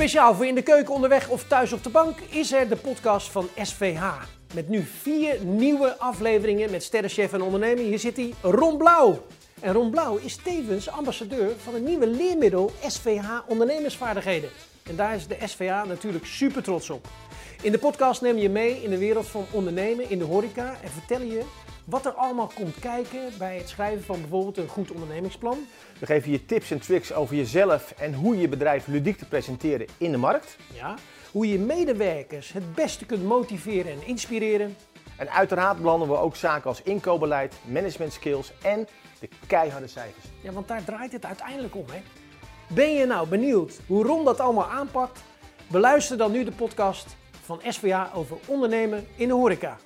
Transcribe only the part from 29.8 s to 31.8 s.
in de markt. Ja, hoe je